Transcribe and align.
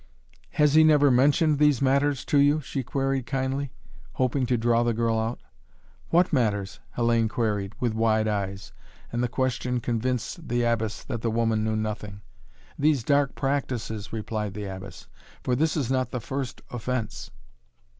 "Has 0.53 0.73
he 0.73 0.83
never 0.83 1.11
mentioned 1.11 1.59
these 1.59 1.79
matters 1.79 2.25
to 2.25 2.39
you?" 2.39 2.59
She 2.59 2.81
queried 2.81 3.27
kindly, 3.27 3.69
hoping 4.13 4.47
to 4.47 4.57
draw 4.57 4.81
the 4.81 4.95
girl 4.95 5.19
out. 5.19 5.41
"What 6.09 6.33
matters?" 6.33 6.79
Hellayne 6.97 7.29
queried, 7.29 7.75
with 7.79 7.93
wide 7.93 8.27
eyes, 8.27 8.73
and 9.11 9.21
the 9.21 9.27
question 9.27 9.79
convinced 9.79 10.47
the 10.47 10.63
Abbess 10.63 11.03
that 11.03 11.21
the 11.21 11.29
woman 11.29 11.63
knew 11.63 11.75
nothing. 11.75 12.21
"These 12.79 13.03
dark 13.03 13.35
practices," 13.35 14.11
replied 14.11 14.55
the 14.55 14.63
Abbess. 14.65 15.07
"For 15.43 15.55
this 15.55 15.77
is 15.77 15.91
not 15.91 16.09
the 16.09 16.19
first 16.19 16.63
offence. 16.71 17.29